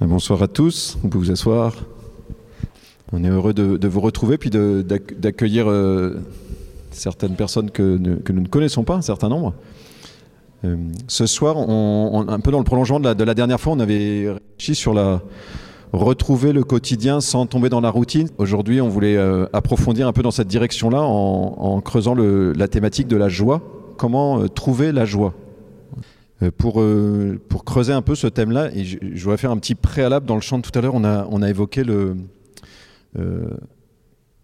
[0.00, 1.74] Bonsoir à tous, vous pouvez vous asseoir.
[3.12, 6.22] On est heureux de, vous retrouver puis d'accueillir euh,
[6.90, 9.52] certaines personnes que, nous ne connaissons pas, un certain nombre.
[10.64, 10.76] Euh,
[11.06, 14.74] ce soir, on, un peu dans le prolongement de la, dernière fois, on avait réfléchi
[14.74, 15.20] sur la
[15.92, 18.30] retrouver le quotidien sans tomber dans la routine.
[18.38, 23.16] Aujourd'hui, on voulait euh, approfondir un peu dans cette direction-là en, creusant la thématique de
[23.16, 23.60] la joie.
[23.98, 25.34] Comment trouver la joie?
[25.34, 25.49] euh,
[26.48, 30.24] pour, euh, pour creuser un peu ce thème-là, et je, voudrais faire un petit préalable
[30.24, 32.16] dans le champ tout à l'heure, on a, on a évoqué le
[33.18, 33.50] euh,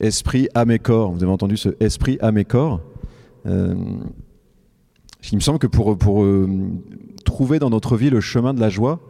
[0.00, 1.12] esprit, âme et corps.
[1.12, 2.82] Vous avez entendu ce esprit, âme et corps?
[3.46, 6.26] Il me semble que pour, pour
[7.24, 9.00] trouver dans notre vie le chemin de la joie,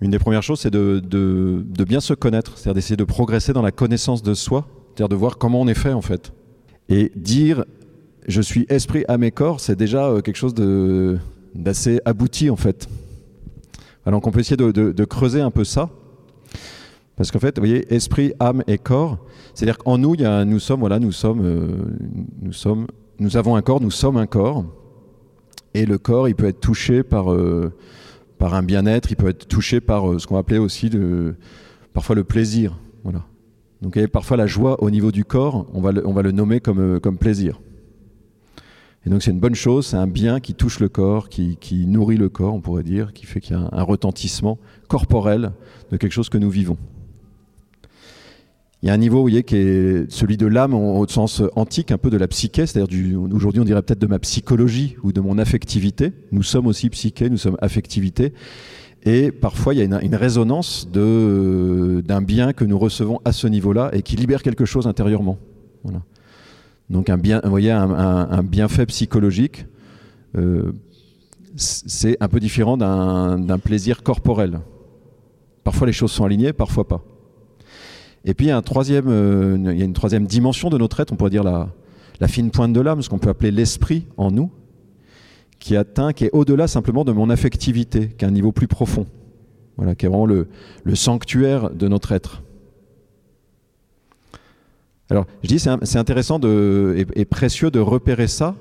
[0.00, 3.52] une des premières choses, c'est de, de, de, bien se connaître, c'est-à-dire d'essayer de progresser
[3.52, 6.32] dans la connaissance de soi, c'est-à-dire de voir comment on est fait en fait.
[6.88, 7.64] Et dire
[8.26, 11.18] je suis esprit, âme et corps, c'est déjà quelque chose de
[11.54, 12.88] d'assez abouti en fait.
[14.06, 15.90] Alors on peut essayer de, creuser un peu ça.
[17.16, 19.18] Parce qu'en fait, vous voyez, esprit, âme et corps,
[19.52, 21.68] c'est-à-dire qu'en nous, il y a, nous sommes, voilà, nous sommes, euh,
[22.40, 22.86] nous sommes,
[23.18, 24.64] nous avons un corps, nous sommes un corps,
[25.74, 27.74] et le corps, il peut être touché par, euh,
[28.38, 31.34] par un bien-être, il peut être touché par euh, ce qu'on appeler aussi de,
[31.92, 33.22] parfois le plaisir, voilà.
[33.82, 36.14] Donc, il y a parfois la joie au niveau du corps, on va le, on
[36.14, 37.60] va le nommer comme, comme plaisir.
[39.06, 42.18] Et donc c'est une bonne chose, c'est un bien qui touche le corps, qui, nourrit
[42.18, 45.52] le corps, on pourrait dire, qui fait qu'il y a un, retentissement corporel
[45.90, 46.76] de quelque chose que nous vivons.
[48.82, 51.92] Il y a un niveau, vous voyez, qui est celui de l'âme au sens antique,
[51.92, 55.20] un peu de la psyché, c'est-à-dire aujourd'hui on dirait peut-être de ma psychologie ou de
[55.20, 56.12] mon affectivité.
[56.32, 58.32] Nous sommes aussi psyché, nous sommes affectivité.
[59.04, 63.90] Et parfois, il y a une, résonance d'un bien que nous recevons à ce niveau-là
[63.94, 65.38] et qui libère quelque chose intérieurement.
[65.84, 66.02] Voilà.
[66.90, 69.64] Donc un, voyez, un, bienfait psychologique,
[70.36, 70.72] euh,
[71.54, 74.60] c'est un peu différent d'un plaisir corporel.
[75.62, 77.04] Parfois les choses sont alignées, parfois pas.
[78.24, 81.44] Et puis il y a, euh, une troisième dimension de notre être, on pourrait dire
[81.44, 81.68] la,
[82.26, 84.50] fine pointe de l'âme, ce qu'on peut appeler l'esprit en nous,
[85.60, 89.06] qui atteint, qui est au-delà simplement de mon affectivité, qui est un niveau plus profond.
[89.76, 90.48] Voilà, qui est vraiment le
[90.94, 92.42] sanctuaire de notre être.
[95.10, 98.54] Alors, je dis, c'est intéressant et, précieux de repérer ça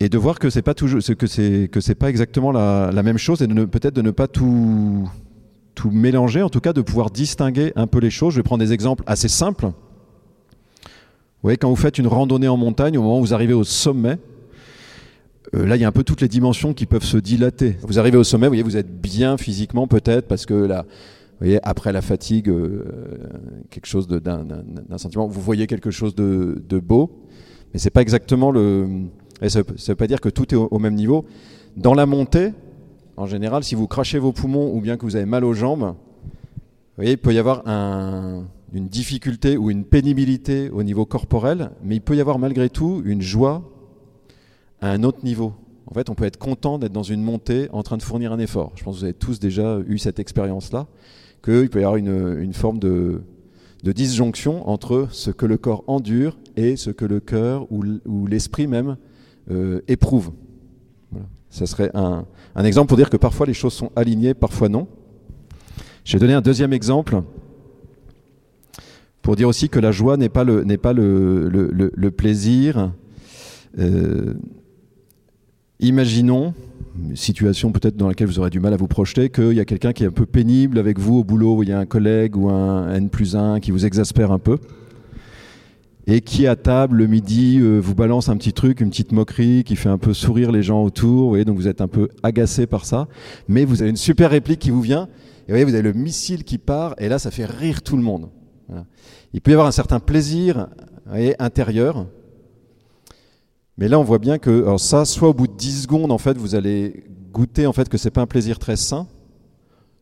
[0.00, 3.18] et de voir que c'est pas toujours, que c'est que c'est pas exactement la, même
[3.18, 5.08] chose et peut-être de ne pas tout
[5.74, 8.32] tout mélanger, en tout cas de pouvoir distinguer un peu les choses.
[8.32, 9.66] Je vais prendre des exemples assez simples.
[9.66, 13.62] Vous voyez, quand vous faites une randonnée en montagne, au moment où vous arrivez au
[13.62, 14.18] sommet,
[15.54, 17.76] euh, là, il y a un peu toutes les dimensions qui peuvent se dilater.
[17.82, 20.88] Vous arrivez au sommet, vous voyez, vous êtes bien physiquement peut-être parce que là, vous
[21.62, 22.84] après la fatigue, euh,
[23.70, 27.10] quelque chose d'un sentiment, vous voyez quelque chose de, beau,
[27.72, 29.06] mais c'est pas exactement le.
[29.48, 31.24] ça ne veut pas dire que tout est au, même niveau.
[31.76, 32.52] Dans la montée,
[33.16, 35.94] en général, si vous crachez vos poumons ou bien que vous avez mal aux jambes,
[35.94, 37.62] vous voyez, il peut y avoir
[38.72, 43.02] une difficulté ou une pénibilité au niveau corporel, mais il peut y avoir malgré tout
[43.04, 43.62] une joie
[44.80, 45.52] à un autre niveau.
[45.86, 48.38] En fait, on peut être content d'être dans une montée en train de fournir un
[48.38, 48.72] effort.
[48.74, 50.86] Je pense que vous avez tous déjà eu cette expérience-là
[51.44, 53.22] qu'il peut y avoir une, forme de,
[53.82, 58.96] disjonction entre ce que le corps endure et ce que le cœur ou l'esprit même
[59.50, 60.32] euh, éprouve.
[61.50, 62.26] Ça serait un,
[62.64, 64.88] exemple pour dire que parfois les choses sont alignées, parfois non.
[66.04, 67.22] Je vais donner un deuxième exemple
[69.22, 72.92] pour dire aussi que la joie n'est pas le, pas le, plaisir.
[73.78, 74.34] Euh,
[75.80, 76.54] imaginons
[76.98, 79.64] une situation peut-être dans laquelle vous aurez du mal à vous projeter, qu'il y a
[79.64, 81.86] quelqu'un qui est un peu pénible avec vous au boulot, où il y a un
[81.86, 84.58] collègue ou un N plus 1 qui vous exaspère un peu,
[86.06, 89.64] et qui à table le midi euh, vous balance un petit truc, une petite moquerie,
[89.64, 92.08] qui fait un peu sourire les gens autour, vous voyez, donc vous êtes un peu
[92.22, 93.08] agacé par ça,
[93.48, 95.08] mais vous avez une super réplique qui vous vient,
[95.48, 97.96] et vous voyez, vous avez le missile qui part, et là ça fait rire tout
[97.96, 98.28] le monde.
[99.32, 100.68] Il peut y avoir un certain plaisir
[101.38, 102.06] intérieur,
[103.78, 106.18] mais là, on voit bien que alors ça, soit au bout de 10 secondes, en
[106.18, 109.06] fait, vous allez goûter en fait que c'est pas un plaisir très sain,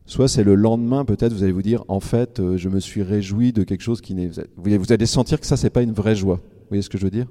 [0.05, 3.03] soit c'est le lendemain, peut-être, vous allez vous dire, en fait, euh, je me suis
[3.03, 4.31] réjoui de quelque chose qui n'est.
[4.55, 6.35] Vous allez sentir que ça, c'est pas une vraie joie.
[6.35, 7.27] Vous voyez ce que je veux dire?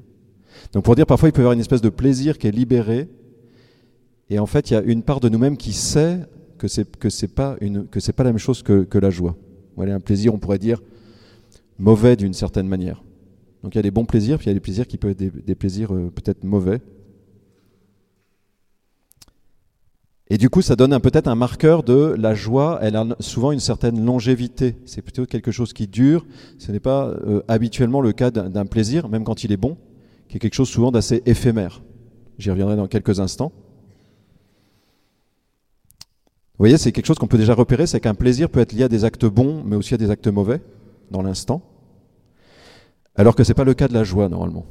[0.73, 3.09] Donc, pour dire, parfois, il peut y avoir une espèce de plaisir qui est libéré,
[4.29, 6.21] et en fait, il y a une part de nous-mêmes qui sait
[6.59, 9.11] que c'est que c'est pas une que c'est pas la même chose que, que la
[9.11, 9.37] joie.
[9.77, 10.81] Voilà, un plaisir, on pourrait dire
[11.79, 13.03] mauvais d'une certaine manière.
[13.65, 15.13] Donc il y a des bons plaisirs, puis il y a des plaisirs qui peuvent
[15.13, 16.83] être des, plaisirs euh, peut-être mauvais.
[20.29, 22.79] Et du coup, ça donne peut-être un marqueur de la joie.
[22.83, 24.77] Elle a souvent une certaine longévité.
[24.85, 26.27] C'est plutôt quelque chose qui dure.
[26.59, 29.79] Ce n'est pas euh, habituellement le cas d'un plaisir, même quand il est bon,
[30.29, 31.83] qui est quelque chose souvent d'assez éphémère.
[32.39, 33.53] J'y reviendrai dans quelques instants.
[36.57, 38.85] Vous voyez, c'est quelque chose qu'on peut déjà repérer, c'est qu'un plaisir peut être lié
[38.85, 40.61] à des actes bons, mais aussi à des actes mauvais
[41.11, 41.63] dans l'instant,
[43.17, 44.67] alors que ce n'est pas le cas de la joie normalement.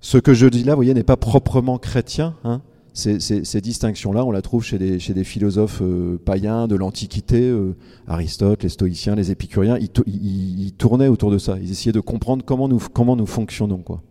[0.00, 2.36] Ce que je dis là, vous voyez, n'est pas proprement chrétien.
[2.44, 2.62] Hein.
[2.92, 7.76] Ces, distinctions-là, on la trouve chez des, philosophes euh, païens de l'Antiquité, euh,
[8.06, 11.56] Aristote, les stoïciens, les épicuriens, ils, tournaient autour de ça.
[11.60, 13.78] Ils essayaient de comprendre comment nous, comment nous fonctionnons.
[13.78, 14.02] Quoi.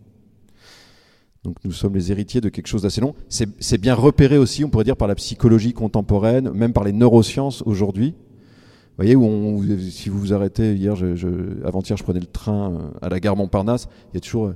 [1.44, 3.14] Donc nous sommes les héritiers de quelque chose d'assez long.
[3.28, 7.62] C'est bien repéré aussi, on pourrait dire, par la psychologie contemporaine, même par les neurosciences
[7.66, 8.14] aujourd'hui.
[9.00, 10.94] Voyez, où si vous vous arrêtez, hier,
[11.64, 14.52] avant-hier, je prenais le train euh, à la gare Montparnasse, il y a toujours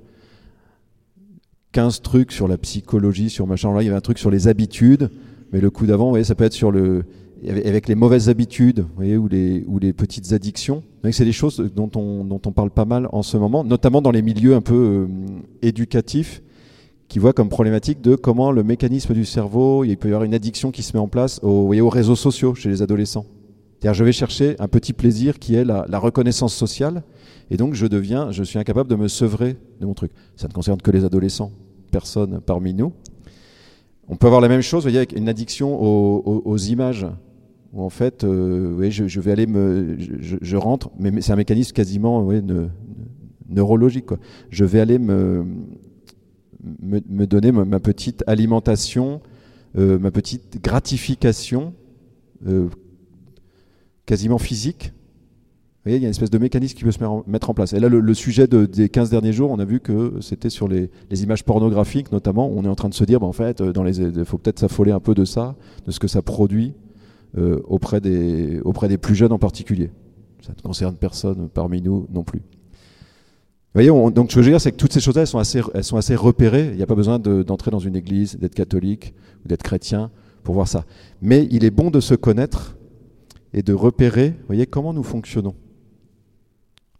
[1.72, 3.72] 15 trucs sur la psychologie, sur machin.
[3.72, 5.08] Là, il y avait un truc sur les habitudes,
[5.50, 7.04] mais le coup d'avant, vous voyez, ça peut être sur le
[7.48, 10.82] avec les mauvaises habitudes, vous voyez, ou les petites addictions.
[11.10, 14.10] C'est des choses dont on dont on parle pas mal en ce moment, notamment dans
[14.10, 15.06] les milieux un peu euh,
[15.62, 16.42] éducatifs,
[17.08, 20.34] qui voient comme problématique de comment le mécanisme du cerveau, il peut y avoir une
[20.34, 23.24] addiction qui se met en place voyez, aux réseaux sociaux chez les adolescents.
[23.92, 27.02] Je vais chercher un petit plaisir qui est la, reconnaissance sociale,
[27.50, 30.10] et donc je deviens, je suis incapable de me sevrer de mon truc.
[30.36, 31.52] Ça ne concerne que les adolescents
[31.90, 32.92] personnes parmi nous.
[34.08, 37.06] On peut avoir la même chose, vous voyez, avec une addiction aux, images,
[37.72, 42.26] où en fait, euh, je, vais aller me, je, rentre, mais c'est un mécanisme quasiment
[43.48, 44.10] neurologique.
[44.50, 45.44] Je vais aller me,
[46.80, 49.20] me, donner ma, petite alimentation,
[49.76, 51.74] euh, ma petite gratification,
[52.46, 52.68] euh,
[54.06, 54.92] quasiment physique,
[55.84, 57.72] voyez, il y a une espèce de mécanisme qui peut se mettre en place.
[57.72, 60.90] Et là, le, sujet des 15 derniers jours, on a vu que c'était sur les,
[61.10, 62.50] images pornographiques, notamment.
[62.50, 65.00] On est en train de se dire, bah, en fait, il faut peut-être s'affoler un
[65.00, 65.54] peu de ça,
[65.86, 66.74] de ce que ça produit
[67.36, 68.62] euh, auprès, des,
[69.00, 69.90] plus jeunes en particulier.
[70.40, 72.40] Ça ne concerne personne parmi nous non plus.
[72.40, 75.96] Vous voyez, donc ce que je veux dire, c'est que toutes ces choses-là, elles sont
[75.96, 76.68] assez repérées.
[76.70, 79.14] Il n'y a pas besoin d'entrer dans une église, d'être catholique
[79.44, 80.10] ou d'être chrétien
[80.44, 80.84] pour voir ça.
[81.20, 82.76] Mais il est bon de se connaître
[83.54, 85.54] et de repérer, voyez, comment nous fonctionnons.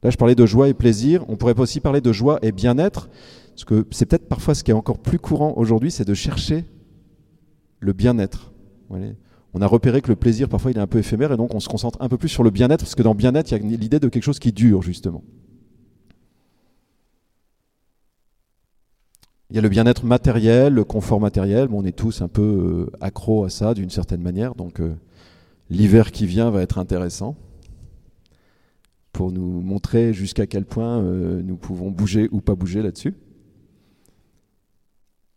[0.03, 1.25] Là, je parlais de joie et plaisir.
[1.29, 3.09] On pourrait aussi parler de joie et bien-être.
[3.51, 6.65] Parce que c'est peut-être parfois ce qui est encore plus courant aujourd'hui, c'est de chercher
[7.81, 8.53] le bien-être.
[9.53, 11.61] On a repéré que le plaisir, parfois, il est un peu éphémère, et donc on
[11.61, 13.77] se concentre un peu plus sur le bien-être, parce que dans bien-être, il y a
[13.77, 15.25] l'idée de quelque chose qui dure, justement.
[19.51, 21.69] Il y a le bien-être matériel, le confort matériel.
[21.73, 24.55] on est tous un peu euh, accros à ça, d'une certaine manière.
[24.55, 24.95] Donc, euh,
[25.71, 27.37] l'hiver qui vient va être intéressant
[29.13, 33.15] pour nous montrer jusqu'à quel point euh, nous pouvons bouger ou pas bouger là-dessus.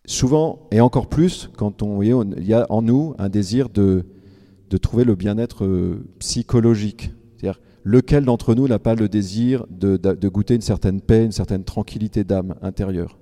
[0.05, 4.05] Souvent, et encore plus, quand on, il y a en nous un désir de,
[4.81, 7.11] trouver le bien-être euh, psychologique.
[7.35, 9.97] C'est-à-dire, lequel d'entre nous n'a pas le désir de,
[10.27, 13.19] goûter une certaine paix, une certaine tranquillité d'âme intérieure?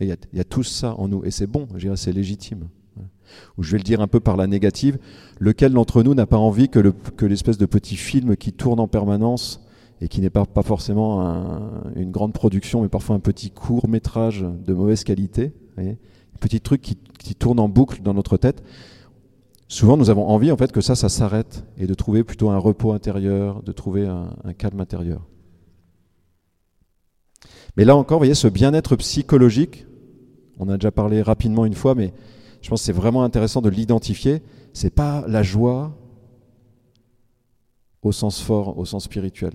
[0.00, 2.68] Il y, a, il y, a, tout ça en nous, et c'est bon, c'est légitime
[3.56, 4.98] ou je vais le dire un peu par la négative,
[5.38, 6.80] lequel d'entre nous n'a pas envie que,
[7.24, 9.60] l'espèce de petit film qui tourne en permanence
[10.00, 11.20] et qui n'est pas, forcément
[11.96, 15.94] une grande production, mais parfois un petit court métrage de mauvaise qualité, un
[16.40, 18.62] petit truc qui, tourne en boucle dans notre tête,
[19.68, 22.58] souvent nous avons envie en fait que ça, ça s'arrête et de trouver plutôt un
[22.58, 25.26] repos intérieur, de trouver un, un calme intérieur.
[27.76, 29.86] Mais là encore, vous voyez, ce bien-être psychologique,
[30.58, 32.12] on a déjà parlé rapidement une fois, mais
[32.64, 34.40] je pense que c'est vraiment intéressant de l'identifier.
[34.72, 35.94] C'est pas la joie
[38.00, 39.52] au sens fort, au sens spirituel.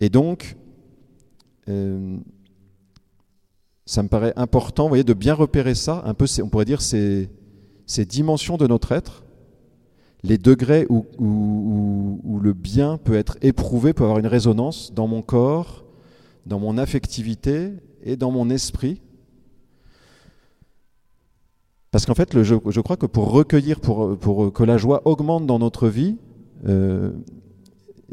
[0.00, 0.56] Et donc,
[1.68, 2.18] euh,
[3.86, 6.82] ça me paraît important, vous voyez, de bien repérer ça, un peu, on pourrait dire,
[6.82, 7.30] ces,
[8.08, 9.22] dimensions de notre être,
[10.24, 15.84] les degrés où, le bien peut être éprouvé, peut avoir une résonance dans mon corps,
[16.44, 19.00] dans mon affectivité et dans mon esprit.
[21.90, 25.88] Parce qu'en fait, je, crois que pour recueillir, pour, que la joie augmente dans notre
[25.88, 26.16] vie,
[26.68, 27.10] euh,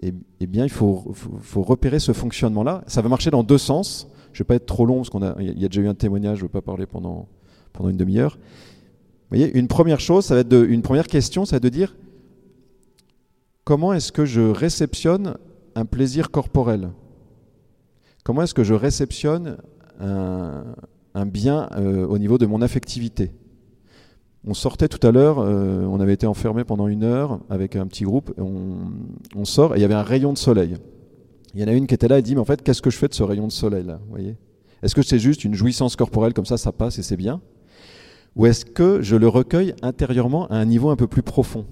[0.02, 1.14] eh, eh, bien, il faut,
[1.56, 2.84] repérer ce fonctionnement-là.
[2.88, 4.08] Ça va marcher dans deux sens.
[4.34, 6.40] Je ne vais pas être trop long, parce qu'il y a déjà eu un témoignage,
[6.40, 7.28] je ne vais pas parler pendant,
[7.84, 8.38] une demi-heure.
[9.30, 11.70] Vous voyez, une première chose, ça va être une première question, ça va être de
[11.70, 11.96] dire
[13.64, 15.38] comment est-ce que je réceptionne
[15.76, 16.90] un plaisir corporel?
[18.24, 19.58] Comment est-ce que je réceptionne
[20.00, 23.32] un, bien euh, au niveau de mon affectivité.
[24.46, 27.86] On sortait tout à l'heure, euh, on avait été enfermé pendant une heure avec un
[27.88, 30.76] petit groupe, on, sort et il y avait un rayon de soleil.
[31.54, 32.90] Il y en a une qui était là et dit, mais en fait, qu'est-ce que
[32.90, 33.88] je fais de ce rayon de soleil
[34.84, 37.42] Est-ce que c'est juste une jouissance corporelle comme ça, ça passe et c'est bien?
[38.36, 41.66] Ou est-ce que je le recueille intérieurement à un niveau un peu plus profond?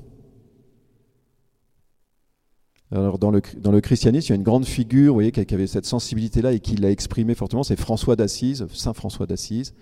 [2.92, 5.54] Alors dans le, dans le christianisme, il y a une grande figure, vous voyez, qui
[5.54, 9.74] avait cette sensibilité-là et qui l'a exprimée fortement, c'est François d'Assise, Saint François d'Assise,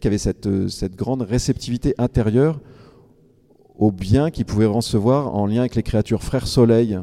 [0.00, 2.60] qui avait cette, euh, cette grande réceptivité intérieure
[3.76, 6.22] au bien qu'il pouvait recevoir en lien avec les créatures.
[6.22, 6.98] Frère Soleil,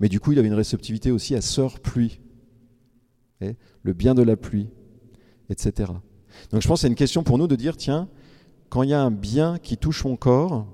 [0.00, 2.20] mais du coup, il avait une réceptivité aussi à Sœur Pluie,
[3.40, 4.68] le bien de la pluie,
[5.50, 5.92] etc.
[6.50, 8.08] Donc je pense que c'est une question pour nous de dire, tiens,
[8.68, 10.66] quand il y a un bien qui touche mon corps,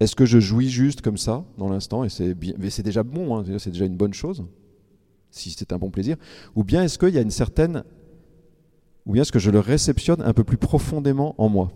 [0.00, 3.36] est-ce que je jouis juste comme ça dans l'instant et c'est mais c'est déjà bon,
[3.36, 4.44] hein, c'est déjà une bonne chose
[5.34, 6.16] si c'est un bon plaisir,
[6.54, 7.82] ou bien est-ce qu'il y a une certaine,
[9.04, 11.72] ou bien est-ce que je le réceptionne un peu plus profondément en moi?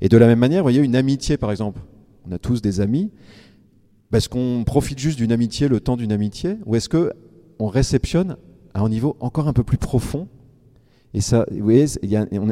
[0.00, 1.80] Et de la même manière, vous voyez une amitié par exemple,
[2.26, 3.12] on a tous des amis,
[4.12, 7.12] est-ce qu'on profite juste d'une amitié le temps d'une amitié, ou est-ce que
[7.58, 8.36] on réceptionne
[8.74, 10.28] à un niveau encore un peu plus profond
[11.14, 11.46] et ça,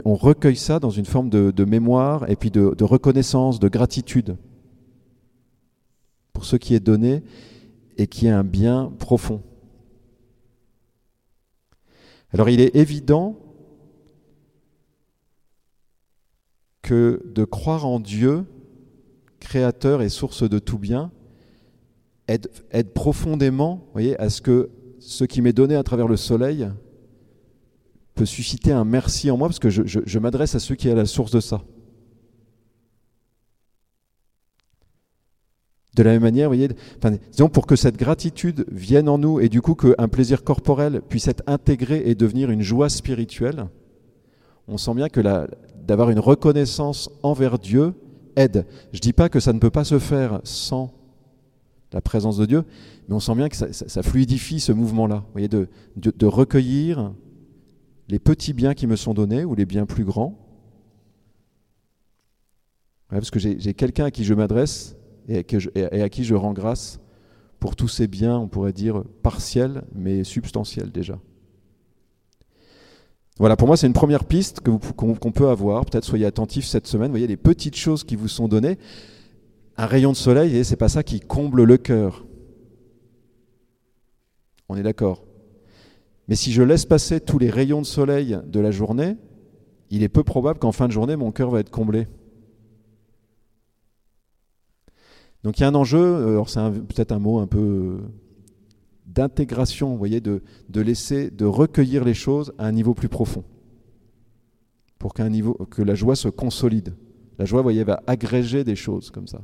[0.04, 4.36] on, recueille ça dans une forme de, mémoire et puis de, reconnaissance, de gratitude
[6.32, 7.22] pour ce qui est donné
[7.96, 9.42] et qui est un bien profond.
[12.32, 13.38] Alors il est évident
[16.82, 18.44] que de croire en Dieu,
[19.40, 21.10] créateur et source de tout bien,
[22.28, 26.68] aide, aide profondément voyez, à ce que ce qui m'est donné à travers le soleil
[28.20, 30.94] peut susciter un merci en moi parce que je, m'adresse à ceux qui est à
[30.94, 31.62] la source de ça.
[35.94, 36.68] De la même manière, vous voyez,
[37.32, 41.28] disons pour que cette gratitude vienne en nous et du coup qu'un plaisir corporel puisse
[41.28, 43.68] être intégré et devenir une joie spirituelle,
[44.68, 45.22] on sent bien que
[45.86, 47.94] d'avoir une reconnaissance envers Dieu
[48.36, 48.66] aide.
[48.92, 50.92] Je ne dis pas que ça ne peut pas se faire sans
[51.94, 52.64] la présence de Dieu,
[53.08, 57.14] mais on sent bien que ça, fluidifie ce mouvement-là, voyez, de recueillir
[58.10, 60.36] les petits biens qui me sont donnés ou les biens plus grands.
[63.08, 64.96] parce que j'ai quelqu'un à qui je m'adresse
[65.28, 67.00] et, à qui je rends grâce
[67.60, 71.18] pour tous ces biens, on pourrait dire partiels, mais substantiels déjà.
[73.38, 75.84] Voilà, pour moi, c'est une première piste qu'on peut avoir.
[75.86, 77.08] Peut-être soyez attentifs cette semaine.
[77.08, 78.78] Vous voyez, les petites choses qui vous sont données.
[79.76, 82.26] Un rayon de soleil, et c'est pas ça qui comble le cœur.
[84.68, 85.24] On est d'accord
[86.30, 89.16] mais si je laisse passer tous les rayons de soleil de la journée,
[89.90, 92.06] il est peu probable qu'en fin de journée, mon cœur va être comblé.
[95.42, 97.98] Donc il y a un enjeu, euh, c'est peut-être un mot un peu euh,
[99.06, 103.42] d'intégration, vous voyez, de, de, laisser, de recueillir les choses à un niveau plus profond,
[105.00, 106.94] pour qu'un niveau, que la joie se consolide.
[107.40, 109.40] La joie, vous voyez, va agréger des choses comme ça.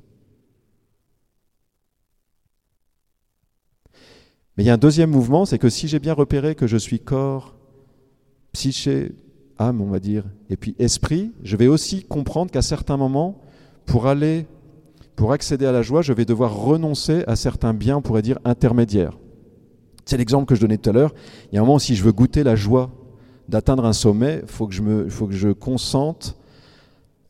[4.56, 6.76] Mais il y a un deuxième mouvement, c'est que si j'ai bien repéré que je
[6.76, 7.54] suis corps,
[8.52, 9.12] psyché,
[9.58, 13.40] âme, on va dire, et puis esprit, je vais aussi comprendre qu'à certains moments,
[13.84, 14.46] pour aller,
[15.14, 18.38] pour accéder à la joie, je vais devoir renoncer à certains biens, on pourrait dire,
[18.44, 19.18] intermédiaires.
[20.06, 21.14] C'est l'exemple que je donnais tout à l'heure.
[21.50, 22.90] Il y a un moment, si je veux goûter la joie
[23.48, 26.36] d'atteindre un sommet, il faut que je faut que je consente,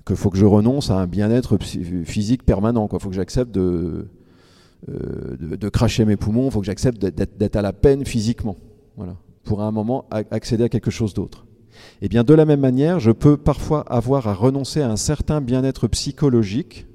[0.07, 1.59] qu'il faut que je renonce à un bien-être
[2.05, 2.89] physique permanent.
[2.93, 4.09] Il faut que j'accepte de,
[4.89, 8.57] euh, de, cracher mes poumons, il faut que j'accepte d'être à la peine physiquement,
[8.97, 11.47] voilà, pour à un moment accéder à quelque chose d'autre.
[12.01, 14.97] Et eh bien de la même manière, je peux parfois avoir à renoncer à un
[14.97, 16.87] certain bien-être psychologique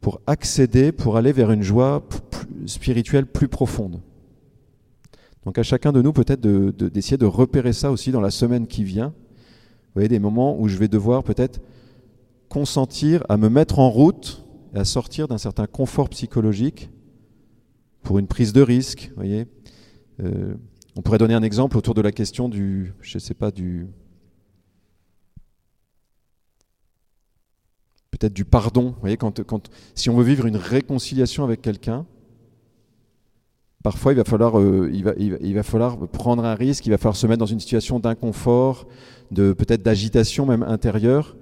[0.00, 2.02] pour accéder, pour aller vers une joie
[2.66, 4.00] spirituelle plus profonde.
[5.44, 8.66] Donc à chacun de nous peut-être d'essayer de, de repérer ça aussi dans la semaine
[8.66, 9.08] qui vient.
[9.08, 11.60] Vous voyez, des moments où je vais devoir peut-être
[12.48, 16.90] consentir à me mettre en route à sortir d'un certain confort psychologique
[18.02, 19.12] pour une prise de risque.
[19.16, 19.46] Voyez
[20.22, 20.54] euh,
[20.96, 23.86] on pourrait donner un exemple autour de la question du, je sais pas, du
[28.10, 28.94] peut-être du pardon.
[29.00, 32.06] Voyez, quand, quand, si on veut vivre une réconciliation avec quelqu'un,
[33.82, 36.98] parfois il va, falloir, euh, il, va, il, va, falloir prendre un risque, il va
[36.98, 38.86] falloir se mettre dans une situation d'inconfort,
[39.30, 41.36] de peut-être d'agitation même intérieure,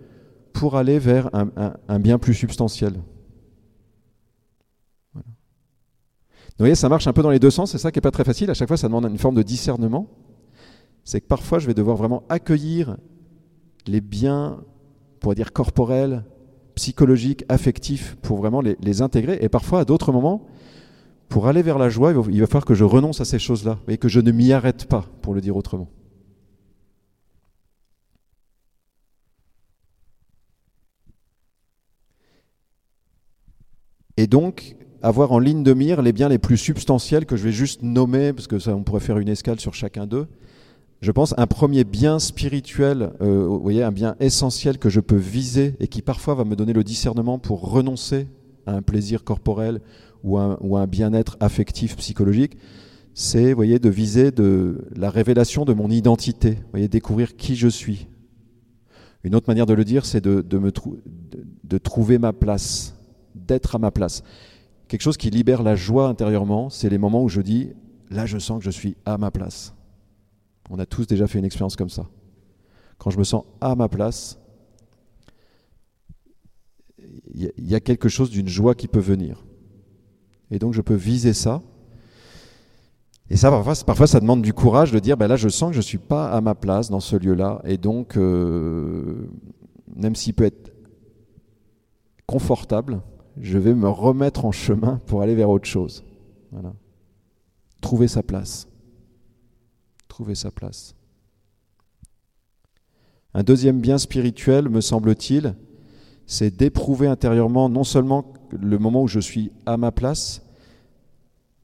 [0.52, 2.94] pour aller vers un bien plus substantiel.
[6.58, 8.10] Vous voyez, ça marche un peu dans les deux sens, c'est ça qui n'est pas
[8.10, 8.50] très facile.
[8.50, 10.08] À chaque fois, ça demande une forme de discernement.
[11.04, 12.96] C'est que parfois, je vais devoir vraiment accueillir
[13.86, 16.24] les biens, on pourrait dire corporels,
[16.74, 19.38] psychologiques, affectifs, pour vraiment les, intégrer.
[19.40, 20.46] Et parfois, à d'autres moments,
[21.28, 23.96] pour aller vers la joie, il va, falloir que je renonce à ces choses-là et
[23.96, 25.88] que je ne m'y arrête pas, pour le dire autrement.
[34.16, 37.52] Et donc, avoir en ligne de mire les biens les plus substantiels que je vais
[37.52, 40.26] juste nommer, parce que ça, on pourrait faire une escale sur chacun d'eux.
[41.00, 45.76] Je pense un premier bien spirituel, euh, voyez, un bien essentiel que je peux viser
[45.78, 48.26] et qui parfois va me donner le discernement pour renoncer
[48.67, 49.81] un plaisir corporel
[50.25, 52.57] ou ou un bien-être affectif, psychologique,
[53.14, 58.09] c'est voyez, de viser de la révélation de mon identité, voyez, découvrir qui je suis.
[59.25, 60.73] Une autre manière de le dire, c'est de, de, me
[61.64, 62.95] de trouver ma place,
[63.35, 64.23] d'être à ma place.
[64.88, 67.73] Quelque chose qui libère la joie intérieurement, c'est les moments où je dis,
[68.11, 69.75] là je sens que je suis à ma place.
[70.71, 72.07] On a tous déjà fait une expérience comme ça.
[72.97, 74.38] Quand je me sens à ma place,
[77.35, 79.45] il y a quelque chose d'une joie qui peut venir.
[80.50, 81.62] Et donc je peux viser ça.
[83.30, 85.80] Et ça, parfois, ça demande du courage de dire, ben là, je sens que je
[85.80, 87.61] ne suis pas à ma place dans ce lieu-là.
[87.66, 89.28] Et donc, euh,
[89.95, 90.73] même s'il peut être
[92.26, 93.02] confortable,
[93.40, 96.04] je vais me remettre en chemin pour aller vers autre chose.
[97.80, 98.68] Trouver sa place.
[100.09, 100.95] Trouver sa place.
[103.35, 105.54] Un deuxième bien spirituel, me semble-t-il,
[106.26, 110.42] c'est d'éprouver intérieurement non seulement le moment où je suis à ma place,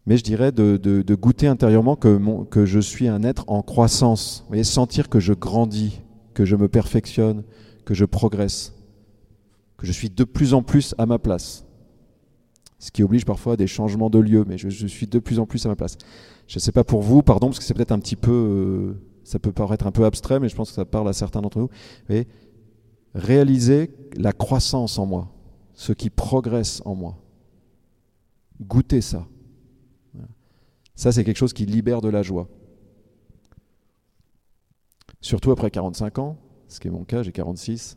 [0.07, 4.47] mais je dirais de, goûter intérieurement que, je suis un être en croissance.
[4.50, 6.00] Vous sentir que je grandis,
[6.35, 7.43] que je me perfectionne,
[7.85, 8.74] que je progresse,
[9.85, 11.64] je suis de plus en plus à ma place.
[12.79, 15.47] Ce qui oblige parfois à des changements de lieu, mais je, suis de plus en
[15.47, 15.97] plus à ma place.
[16.49, 19.00] Je ne sais pas pour vous, pardon, parce que c'est peut-être un petit peu, euh,
[19.23, 21.61] ça peut paraître un peu abstrait, mais je pense que ça parle à certains d'entre
[21.61, 21.71] vous.
[22.09, 22.23] Vous
[23.14, 25.33] réaliser la croissance en moi,
[25.73, 27.17] ce qui progresse en moi.
[28.61, 29.26] Goûter ça.
[30.97, 32.49] Ça, c'est quelque chose qui libère de la joie.
[35.21, 36.37] Surtout après 45 ans,
[36.69, 37.97] ce qui est mon cas, j'ai 46.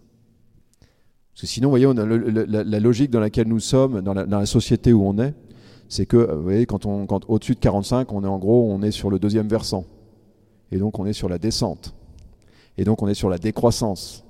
[1.38, 1.86] Parce que sinon, vous voyez,
[2.48, 5.36] la, logique dans laquelle nous sommes, dans la, société où on est,
[5.88, 8.82] c'est que, vous voyez, quand, on, quand au-dessus de 45, on est en gros, on
[8.82, 9.86] est sur le deuxième versant.
[10.72, 11.94] Et donc, on est sur la descente.
[12.80, 14.26] Et donc, on est sur la décroissance.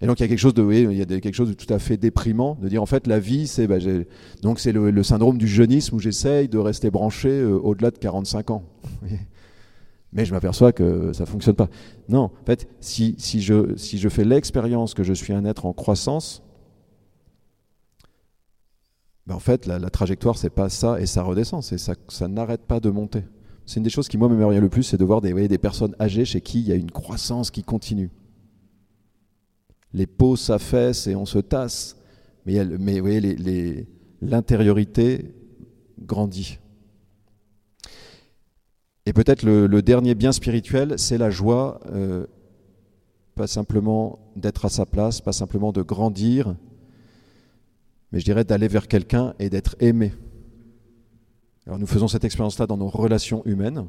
[0.00, 1.72] Et donc il y a quelque chose de, il y a quelque chose de tout
[1.72, 3.76] à fait déprimant de dire en fait la vie c'est, bah,
[4.42, 8.50] donc c'est le, syndrome du jeunisme où j'essaye de rester branché euh, au-delà de 45
[8.50, 8.64] ans.
[10.14, 11.68] Mais je m'aperçois que ça fonctionne pas.
[12.08, 16.42] Non, en fait, si, je, fais l'expérience que je suis un être en croissance,
[19.26, 22.62] ben en fait la, la trajectoire c'est pas ça et ça redescend, c'est ça, n'arrête
[22.62, 23.24] pas de monter.
[23.66, 26.24] C'est une des choses qui moi me le plus, c'est de voir des, personnes âgées
[26.24, 28.10] chez qui il y a une croissance qui continue
[29.94, 31.96] les peaux s'affaissent et on se tasse,
[32.44, 33.86] mais, mais vous
[34.20, 35.32] l'intériorité
[36.00, 36.58] grandit.
[39.06, 42.26] Et peut-être le, dernier bien spirituel, c'est la joie, euh,
[43.34, 46.56] pas simplement d'être à sa place, pas simplement de grandir,
[48.12, 50.12] mais je dirais d'aller vers quelqu'un et d'être aimé.
[51.66, 53.86] Alors nous faisons cette expérience-là dans nos relations humaines,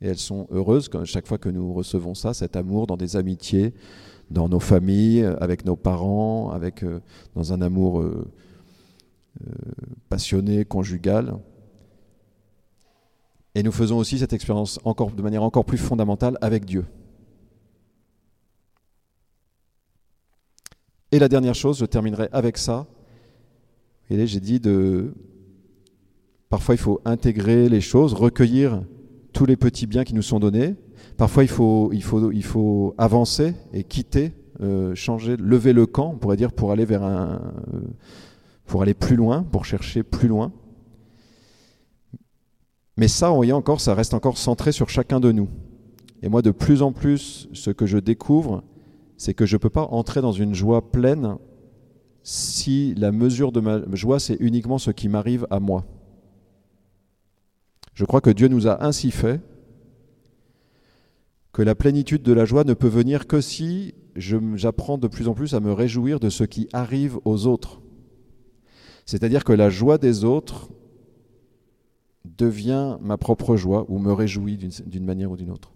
[0.00, 3.72] et elles sont heureuses chaque fois que nous recevons ça, cet amour dans des amitiés,
[4.30, 7.00] dans nos familles, avec nos parents, avec, euh,
[7.34, 8.26] dans un amour euh,
[9.46, 9.52] euh,
[10.08, 11.36] passionné, conjugal.
[13.54, 16.84] Et nous faisons aussi cette expérience encore, de manière encore plus fondamentale avec Dieu.
[21.10, 22.86] Et la dernière chose, je terminerai avec ça.
[24.08, 25.14] Et j'ai dit de.
[26.48, 28.82] Parfois, il faut intégrer les choses, recueillir
[29.32, 30.76] tous les petits biens qui nous sont donnés,
[31.16, 36.12] Parfois, il faut, il faut, il faut avancer et quitter, euh, changer, lever le camp,
[36.14, 37.40] on pourrait dire, pour aller vers un,
[37.74, 37.80] euh,
[38.66, 40.52] pour aller plus loin, pour chercher plus loin.
[42.96, 45.48] Mais ça, voyez encore, ça reste encore centré sur chacun de nous.
[46.22, 48.62] Et moi, de plus en plus, ce que je découvre,
[49.16, 51.36] c'est que je ne peux pas entrer dans une joie pleine
[52.22, 55.84] si la mesure de ma joie, c'est uniquement ce qui m'arrive à moi.
[57.94, 59.40] Je crois que Dieu nous a ainsi fait
[61.52, 65.34] que la plénitude de la joie ne peut venir que si j'apprends de plus en
[65.34, 67.82] plus à me réjouir de ce qui arrive aux autres.
[69.04, 70.70] C'est-à-dire que la joie des autres
[72.24, 75.72] devient ma propre joie ou me réjouit d'une manière ou d'une autre.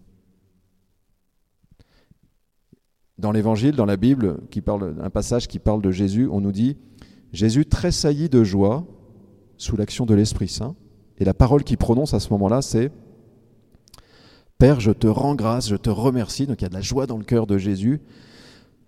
[3.17, 6.51] Dans l'Évangile, dans la Bible, qui parle, un passage qui parle de Jésus, on nous
[6.51, 6.77] dit
[7.33, 8.85] Jésus tressaillit de joie
[9.57, 10.75] sous l'action de l'Esprit Saint.
[11.17, 12.91] Et la parole qu'il prononce à ce moment-là, c'est
[14.59, 16.47] Père, je te rends grâce, je te remercie.
[16.47, 18.01] Donc il y a de la joie dans le cœur de Jésus.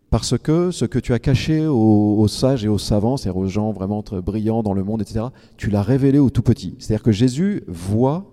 [0.09, 3.71] Parce que ce que tu as caché aux, sages et aux savants, c'est-à-dire aux gens
[3.71, 6.75] vraiment brillants dans le monde, etc., tu l'as révélé aux tout petits.
[6.79, 8.25] C'est-à-dire que Jésus voit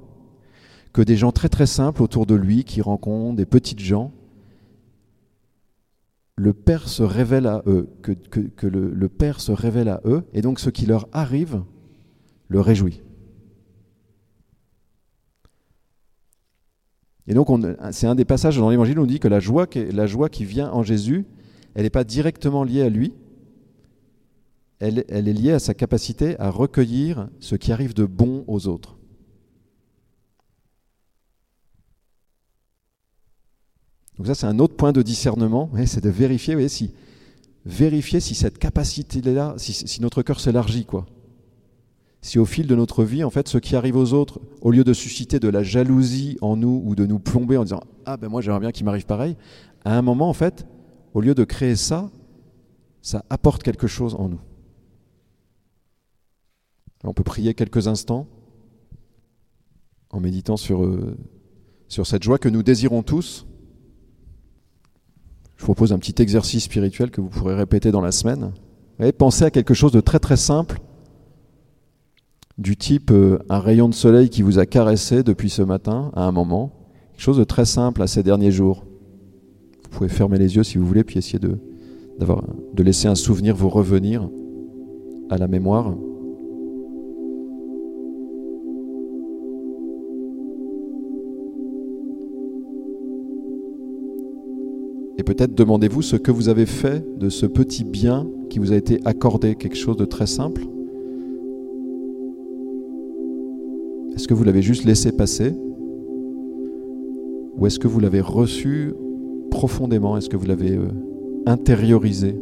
[0.95, 4.13] que des gens très très simples autour de lui, qui rencontrent des petites gens,
[6.37, 10.61] le Père se révèle à eux, que, le, Père se révèle à eux, et donc
[10.61, 11.63] ce qui leur arrive
[12.49, 13.03] le réjouit.
[17.27, 17.49] Et donc,
[17.91, 20.45] c'est un des passages dans l'Évangile où on dit que la joie, la joie qui
[20.45, 21.27] vient en Jésus,
[21.77, 23.13] elle n'est pas directement liée à lui,
[24.79, 28.97] elle, est liée à sa capacité à recueillir ce qui arrive de bon aux autres.
[34.17, 36.95] Donc ça, c'est un autre point de discernement, c'est de vérifier, si,
[37.67, 41.05] vérifier si cette capacité-là, si, si, notre cœur s'élargit, quoi.
[42.23, 44.83] Si au fil de notre vie, en fait, ce qui arrive aux autres, au lieu
[44.83, 48.29] de susciter de la jalousie en nous ou de nous plomber en disant ah ben
[48.29, 49.37] moi j'aimerais bien qu'il m'arrive pareil,
[49.85, 50.67] à un moment, en fait,
[51.17, 52.11] au lieu de créer ça,
[53.01, 54.41] ça apporte quelque chose en nous.
[57.05, 58.27] On peut prier quelques instants
[60.11, 61.17] en méditant sur, euh,
[61.89, 63.47] sur cette joie que nous désirons tous.
[65.57, 68.53] Je vous propose un petit exercice spirituel que vous pourrez répéter dans la semaine.
[69.17, 70.81] pensez à quelque chose de très très simple,
[72.59, 76.25] du type euh, un rayon de soleil qui vous a caressé depuis ce matin à
[76.25, 76.73] un moment,
[77.13, 78.85] quelque chose de très simple à ces derniers jours.
[79.87, 81.59] Vous pouvez fermer les yeux si vous voulez, puis essayer de,
[82.75, 84.29] de laisser un souvenir vous revenir
[85.31, 85.95] à la mémoire.
[95.19, 98.77] Et peut-être demandez-vous ce que vous avez fait de ce petit bien qui vous a
[98.77, 100.67] été accordé, quelque chose de très simple.
[104.15, 105.55] Est-ce que vous l'avez juste laissé passer?
[107.57, 108.93] Ou est-ce que vous l'avez reçu
[109.51, 110.89] profondément Est-ce que vous l'avez euh,
[111.47, 112.37] intériorisé?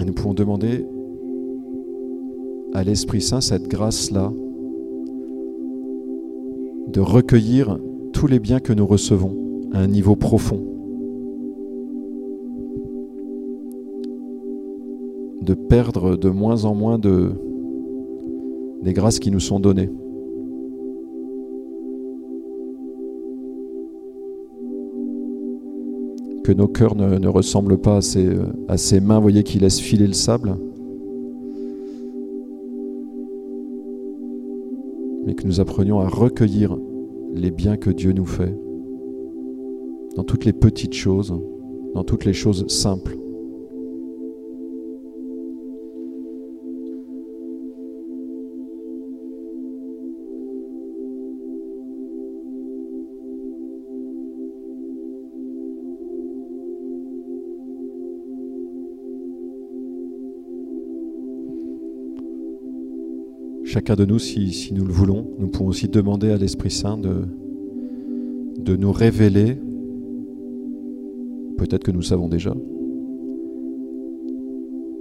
[0.00, 0.86] Et nous pouvons demander
[2.74, 4.32] à l'Esprit Saint cette grâce-là
[6.88, 7.78] de recueillir
[8.12, 9.36] tous les biens que nous recevons
[9.72, 10.71] à un niveau profond.
[15.52, 17.32] De perdre de moins en moins de,
[18.82, 19.90] des grâces qui nous sont données.
[26.42, 28.30] que nos cœurs ne, ressemblent pas à ces,
[28.66, 30.56] à ces mains, voyez, qui laissent filer le sable,
[35.26, 36.78] mais que nous apprenions à recueillir
[37.34, 38.58] les biens que Dieu nous fait,
[40.16, 41.38] dans toutes les petites choses,
[41.92, 43.18] dans toutes les choses simples.
[63.72, 68.76] Chacun de nous, si, nous le voulons, nous pouvons aussi demander à l'Esprit Saint de,
[68.76, 69.56] nous révéler,
[71.56, 72.50] peut-être que nous savons déjà.
[72.50, 72.60] Vous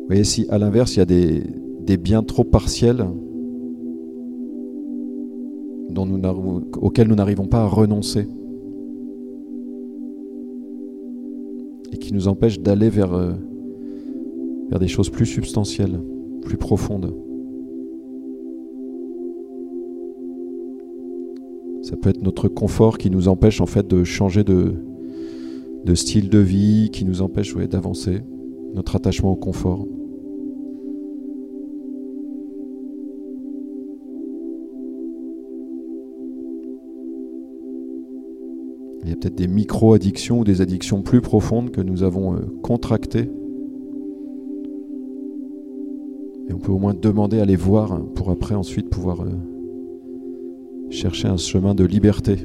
[0.07, 3.05] voyez, si à l'inverse, il y a des, biens trop partiels
[5.89, 6.21] nous
[6.79, 8.25] auxquels nous n'arrivons pas à renoncer
[11.91, 13.33] et qui nous empêchent d'aller vers, euh,
[14.69, 15.99] vers des choses plus substantielles,
[16.41, 17.13] plus profondes.
[21.91, 24.75] Ça peut être notre confort qui nous empêche en fait de changer de,
[25.93, 28.21] style de vie, qui nous empêche d'avancer,
[28.73, 29.85] notre attachement au confort.
[39.03, 42.39] Il y a peut-être des micro-addictions ou des addictions plus profondes que nous avons euh,
[42.61, 43.29] contractées.
[46.47, 49.31] Et on peut au moins demander à les voir pour après ensuite pouvoir euh,
[50.91, 52.35] chercher un chemin de liberté.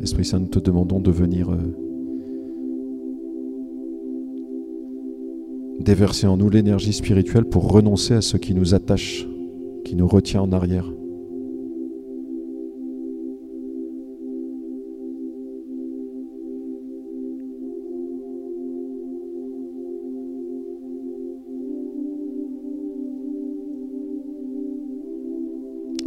[0.00, 1.56] Esprit Saint, nous te demandons de venir euh,
[5.80, 9.26] déverser en nous l'énergie spirituelle pour renoncer à ce qui nous attache,
[9.84, 10.88] qui nous retient en arrière.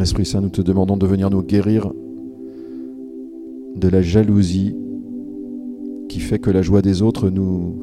[0.01, 1.93] Esprit Saint, nous te demandons de venir nous guérir
[3.75, 4.75] de la jalousie
[6.09, 7.75] qui fait que la joie des autres nous,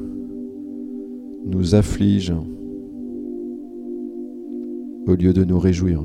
[1.45, 2.33] nous afflige
[5.07, 6.03] au lieu de nous réjouir.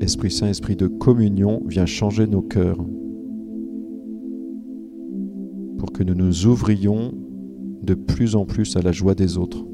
[0.00, 2.78] Esprit Saint, Esprit de communion, viens changer nos cœurs
[5.78, 7.12] pour que nous nous ouvrions
[7.86, 9.64] de plus en plus à la joie des autres.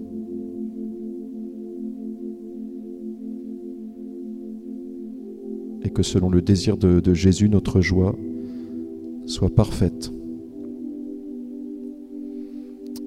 [5.82, 8.14] Et que selon le désir de, Jésus, notre joie
[9.26, 10.12] soit parfaite.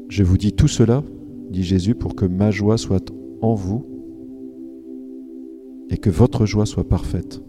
[0.10, 1.04] Je vous dis tout cela,
[1.52, 3.86] dit Jésus, pour que ma joie soit en vous
[5.90, 7.42] et que votre joie soit parfaite.